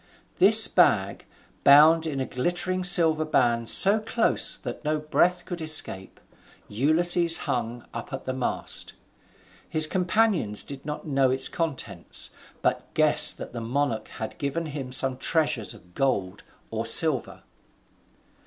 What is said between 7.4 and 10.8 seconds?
hung up at the mast. His companions